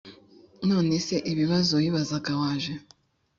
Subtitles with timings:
[0.69, 2.73] None se ibibazo wibazaga waje